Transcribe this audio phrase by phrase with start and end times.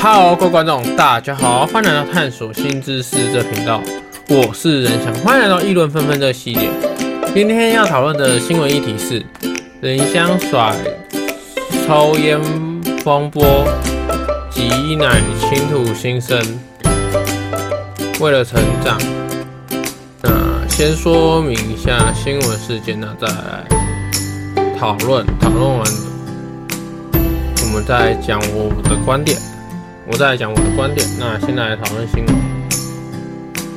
[0.00, 3.82] Hello，各位观众，大家好，欢迎来到探索新知识这频道，
[4.28, 6.70] 我是仁翔，欢迎来到议论纷纷这系列。
[7.34, 9.20] 今天要讨论的新闻议题是
[9.80, 10.72] 林香甩
[11.84, 12.40] 抽烟
[13.02, 13.66] 风波
[14.50, 16.40] 挤奶倾吐心声，
[18.20, 18.96] 为了成长。
[20.22, 20.30] 那
[20.68, 23.26] 先说明一下新闻事件，那再
[24.78, 25.84] 讨论，讨论完
[27.64, 29.36] 我们再讲我的观点。
[30.10, 31.06] 我再来讲我的观点。
[31.18, 32.34] 那先来讨论新闻。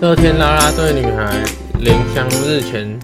[0.00, 1.42] 乐天啦啦队女孩
[1.78, 2.98] 林香日前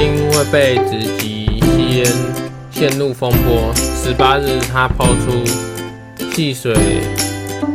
[0.00, 2.06] 因为被指挤吸烟
[2.70, 5.44] 陷入风波，十八日她抛出
[6.34, 6.74] 戏水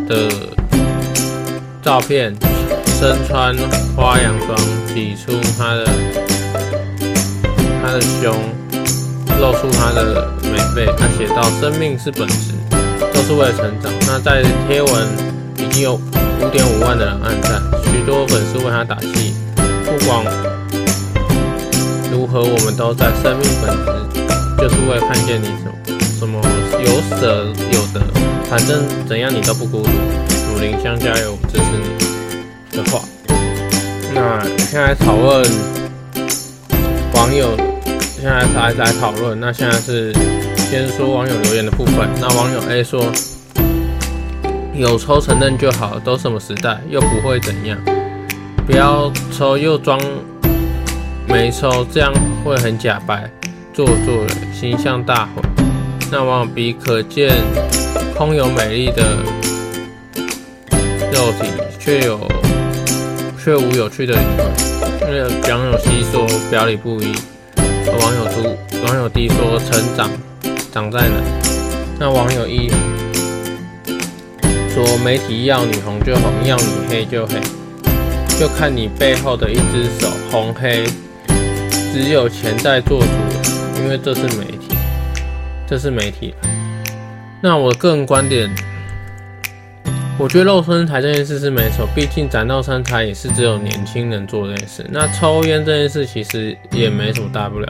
[0.07, 0.29] 的
[1.81, 2.35] 照片，
[2.99, 3.55] 身穿
[3.95, 4.57] 花洋装，
[4.93, 5.85] 挤出她的
[7.81, 8.35] 她的胸，
[9.39, 10.85] 露出她的美背。
[10.97, 12.53] 她写道：“生命是本质。”
[13.21, 13.91] 都是为了成长。
[14.07, 15.07] 那在贴文
[15.55, 19.35] 已经有五点五万的人按赞，许多粉丝为他打气。
[19.85, 20.25] 不管
[22.11, 23.11] 如何，我们都在。
[23.21, 23.91] 生命本质
[24.57, 25.71] 就是为了看见你什么
[26.17, 26.41] 什么
[26.79, 28.01] 有舍有得，
[28.49, 29.89] 反正怎样你都不孤独。
[30.27, 33.01] 祝林香加油，支持你的话。
[34.15, 35.45] 那现在讨论
[37.13, 37.55] 网友，
[38.15, 39.39] 现在还在讨论。
[39.39, 40.11] 那现在是。
[40.71, 42.07] 先说网友留言的部分。
[42.17, 43.11] 那网友 A 说
[44.73, 47.77] ：“有抽承认就好，都什么时代，又不会怎样。
[48.65, 49.99] 不要抽又装
[51.27, 52.13] 没抽，这样
[52.45, 53.29] 会很假白，
[53.73, 55.41] 做作的形象大毁。”
[56.09, 57.35] 那网友 B 可见
[58.15, 59.17] 空有美丽的
[61.11, 61.49] 肉体，
[61.79, 62.17] 却有
[63.43, 64.47] 却无有趣的灵魂。
[65.01, 67.13] 那网友 C 说：“表里不一。”
[67.99, 70.09] 网友 D 网友 D 说：“成长。”
[70.71, 71.15] 长在哪？
[71.99, 72.69] 那网友一
[74.69, 77.41] 说，媒体要你红就红，要你黑就黑，
[78.39, 80.85] 就看你背后的一只手，红黑
[81.91, 84.77] 只有钱在做主，因为这是媒体，
[85.67, 86.33] 这是媒体。
[87.41, 88.49] 那我个人观点，
[90.17, 94.85] 我觉得露身材这件事是没错，毕竟展露身材也是只有年轻人做这件事。
[94.89, 97.67] 那抽烟这件事其实也没什么大不了。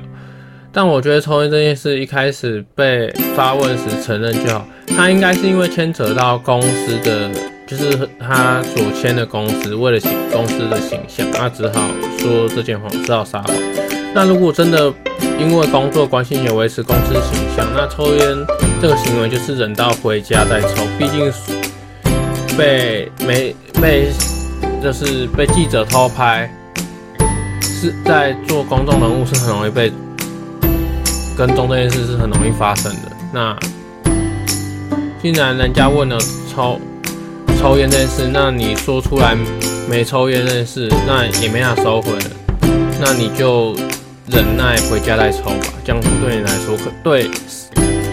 [0.73, 7.29] 但我觉得抽烟这件事一开始被发问时承认就好，他应该是因为牵扯到公司的，
[7.67, 11.81] 就是他所签的公司为了形公司的形象，他只好
[12.17, 13.53] 说这件谎，只好撒谎。
[14.13, 14.93] 那如果真的
[15.37, 18.37] 因为工作关系也维持公司形象，那抽烟
[18.81, 21.29] 这个行为就是忍到回家再抽，毕竟
[22.57, 24.07] 被没 被
[24.81, 26.49] 就是被记者偷拍，
[27.61, 29.91] 是在做公众人物是很容易被。
[31.37, 33.11] 跟踪这件事是很容易发生的。
[33.33, 33.57] 那
[35.21, 36.17] 既然人家问了
[36.51, 36.79] 抽
[37.59, 39.35] 抽烟这件事，那你说出来
[39.89, 42.25] 没抽烟这件事，那也没法收回了。
[42.99, 43.75] 那你就
[44.27, 47.29] 忍耐回家再抽吧，这样对你来说，可对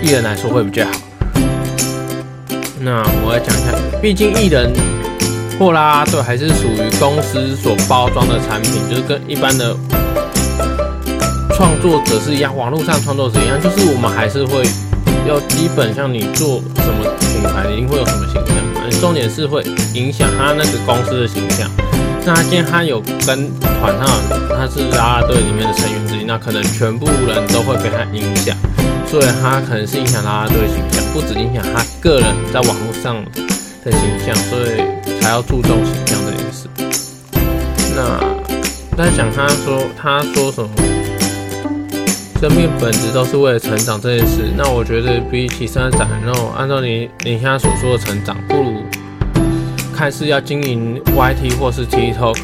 [0.02, 0.92] 艺人来说会比较好。
[2.80, 4.72] 那我来讲一下，毕竟艺人
[5.58, 9.76] 货啦啦队还是属于公司所包装的产品，就是跟一般的。
[11.58, 14.62] 创作者是一样，网络上创作者一样，就是我们还是会
[15.26, 18.88] 要基本像你做什么品牌，一定会有什么形象嘛。
[19.00, 21.68] 重点是会影响他那个公司的形象。
[22.24, 24.06] 那他今天他有跟团上，
[24.48, 28.56] 他是啦啦队里面的成员之一，那可能全部人都会被他影响，
[29.04, 33.16] 所以他可能是影响啦啦队形象，不止影响他个人在网络上
[33.84, 36.68] 的形象，所以才要注重形象这件事。
[37.96, 38.16] 那
[38.96, 40.70] 在讲他说他说什么？
[42.40, 48.82] 生命本质都是为了成长这件事，那我觉得比起身材展露，按照你你现在所说的成长，不如
[49.92, 52.38] 看似要经营 YT 或是 TikTok，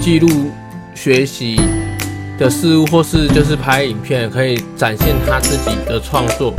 [0.00, 0.50] 记录
[0.96, 1.60] 学习
[2.36, 6.52] 的事物，或是就是拍影片，可以展现他自己的创作，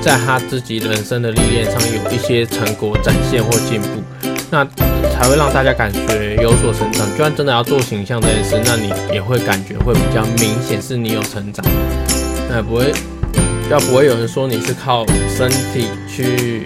[0.00, 4.02] 在他自己人生的历练上有一些成果展现或进步，
[4.50, 4.64] 那
[5.12, 7.06] 才会让大家感觉有所成长。
[7.10, 11.62] 就算真的要做形象这件事，那你也会感觉会比较明显是你有成长。
[12.52, 12.92] 那不会，
[13.70, 16.64] 要不会有人说你是靠身体去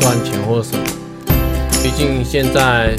[0.00, 0.82] 赚钱或什么？
[1.82, 2.96] 毕竟现在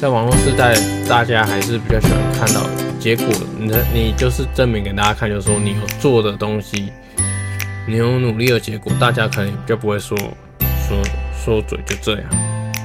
[0.00, 0.74] 在网络时代，
[1.06, 2.62] 大家还是比较喜欢看到
[2.98, 3.26] 结果。
[3.58, 6.90] 你你就是证明给大家看，就是说你有做的东西，
[7.86, 10.96] 你有努力的结果，大家可能就不会说说
[11.44, 12.24] 说嘴就这样。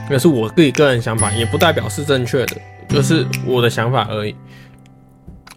[0.09, 2.57] 那是我自己个人想法，也不代表是正确的，
[2.89, 4.35] 就是我的想法而已。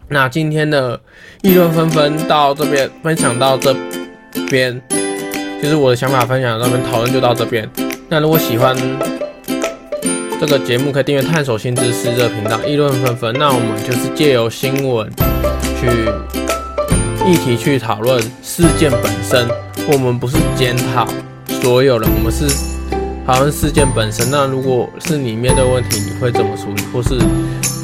[0.08, 0.98] 那今天的
[1.42, 3.74] 议论纷纷到这边分享到这
[4.48, 4.80] 边，
[5.60, 7.68] 就是我的想法分享到这边讨论就到这边。
[8.08, 8.76] 那如果喜欢
[10.40, 13.34] 这个节目，可以订阅“探索新知识”这个频道，议论纷纷。
[13.36, 15.10] 那我们就是借由新闻
[15.80, 15.88] 去
[17.28, 19.48] 议题去讨论事件本身，
[19.90, 21.08] 我们不是检讨
[21.60, 22.46] 所有人，我们是
[23.26, 24.30] 讨论事件本身。
[24.30, 27.18] 那如果是你面对问题，你会怎么处理，或是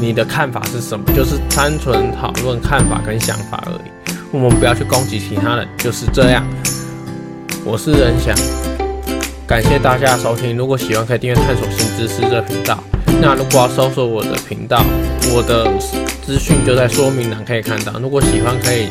[0.02, 1.04] 你的看法是什么？
[1.14, 4.12] 就是单纯讨论看法跟想法而已。
[4.32, 6.44] 我们不要去攻击其他人，就是这样。
[7.64, 8.34] 我是任翔。
[9.46, 12.82] 感谢大家收听，如果喜欢可以订阅“探索新知识”这频道。
[13.20, 14.82] 那如果要搜索我的频道，
[15.32, 15.70] 我的
[16.26, 17.93] 资讯就在说明栏可以看到。
[18.00, 18.88] 如果喜欢，可以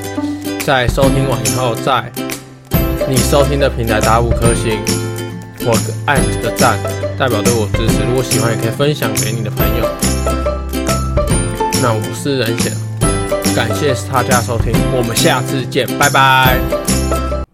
[0.66, 2.10] 在收听完以后，在
[3.10, 4.80] 你收听的平台打五颗星
[5.66, 6.80] 或按个赞，
[7.20, 8.00] 代表对我支持。
[8.08, 10.31] 如果喜欢，也可以分享给你的朋友。
[11.82, 12.72] 那我是人选，
[13.56, 16.91] 感谢大家收听，我们下次见，拜拜。